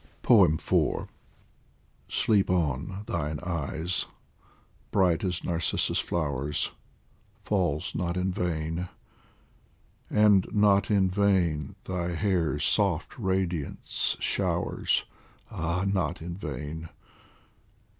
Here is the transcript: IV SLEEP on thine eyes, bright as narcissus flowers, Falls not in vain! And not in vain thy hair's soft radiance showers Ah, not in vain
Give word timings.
IV 0.27 1.07
SLEEP 2.07 2.49
on 2.49 3.03
thine 3.05 3.39
eyes, 3.43 4.07
bright 4.89 5.23
as 5.23 5.43
narcissus 5.43 5.99
flowers, 5.99 6.71
Falls 7.43 7.93
not 7.93 8.17
in 8.17 8.31
vain! 8.31 8.89
And 10.09 10.47
not 10.51 10.89
in 10.89 11.07
vain 11.07 11.75
thy 11.83 12.15
hair's 12.15 12.65
soft 12.65 13.19
radiance 13.19 14.17
showers 14.19 15.05
Ah, 15.51 15.85
not 15.85 16.19
in 16.19 16.33
vain 16.35 16.89